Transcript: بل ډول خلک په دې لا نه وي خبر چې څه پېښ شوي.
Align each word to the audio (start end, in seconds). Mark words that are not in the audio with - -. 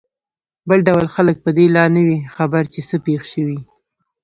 بل 0.69 0.79
ډول 0.87 1.05
خلک 1.15 1.37
په 1.45 1.49
دې 1.57 1.65
لا 1.75 1.85
نه 1.95 2.01
وي 2.07 2.19
خبر 2.35 2.63
چې 2.73 2.79
څه 2.89 2.95
پېښ 3.05 3.21
شوي. 3.33 3.59